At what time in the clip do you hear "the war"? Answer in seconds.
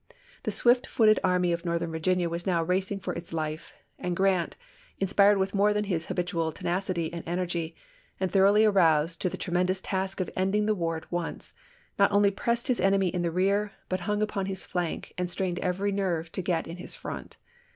10.65-10.97